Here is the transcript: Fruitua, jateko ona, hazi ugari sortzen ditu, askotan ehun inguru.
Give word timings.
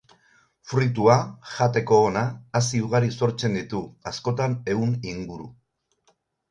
Fruitua, 0.69 1.17
jateko 1.49 1.99
ona, 2.07 2.25
hazi 2.61 2.83
ugari 2.89 3.13
sortzen 3.19 3.61
ditu, 3.61 3.87
askotan 4.15 4.61
ehun 4.77 5.01
inguru. 5.15 5.49